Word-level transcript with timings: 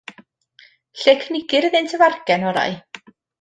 Lle 1.01 1.13
y 1.17 1.19
cynigir 1.25 1.67
iddynt 1.69 1.93
y 1.99 2.01
fargen 2.05 2.47
orau? 2.55 2.75